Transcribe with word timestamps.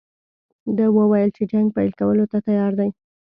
ده 0.77 0.85
وویل 0.97 1.29
چې 1.37 1.43
جنګ 1.51 1.67
پیل 1.75 1.91
کولو 1.99 2.25
ته 2.31 2.37
تیار 2.47 2.71
دی. 2.79 2.89